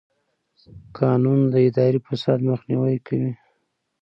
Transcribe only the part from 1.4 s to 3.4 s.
د اداري فساد مخنیوی کوي.